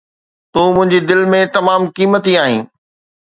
[0.53, 2.61] تون منهنجي دل ۾ تمام قيمتي آهين.